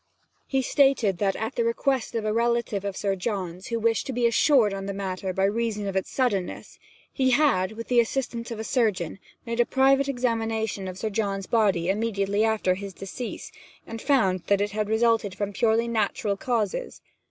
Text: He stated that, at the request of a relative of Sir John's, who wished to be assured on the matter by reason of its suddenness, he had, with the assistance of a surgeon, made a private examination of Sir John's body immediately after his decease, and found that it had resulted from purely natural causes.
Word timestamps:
He 0.47 0.63
stated 0.63 1.19
that, 1.19 1.35
at 1.35 1.53
the 1.53 1.63
request 1.63 2.15
of 2.15 2.25
a 2.25 2.33
relative 2.33 2.83
of 2.83 2.97
Sir 2.97 3.15
John's, 3.15 3.67
who 3.67 3.79
wished 3.79 4.07
to 4.07 4.13
be 4.13 4.25
assured 4.25 4.73
on 4.73 4.87
the 4.87 4.95
matter 4.95 5.31
by 5.31 5.43
reason 5.43 5.87
of 5.87 5.95
its 5.95 6.09
suddenness, 6.09 6.79
he 7.13 7.29
had, 7.29 7.73
with 7.73 7.87
the 7.87 7.99
assistance 7.99 8.49
of 8.49 8.57
a 8.59 8.63
surgeon, 8.63 9.19
made 9.45 9.59
a 9.59 9.63
private 9.63 10.09
examination 10.09 10.87
of 10.87 10.97
Sir 10.97 11.11
John's 11.11 11.45
body 11.45 11.87
immediately 11.87 12.43
after 12.43 12.73
his 12.73 12.95
decease, 12.95 13.51
and 13.85 14.01
found 14.01 14.39
that 14.47 14.59
it 14.59 14.71
had 14.71 14.89
resulted 14.89 15.35
from 15.35 15.53
purely 15.53 15.87
natural 15.87 16.35
causes. 16.35 16.99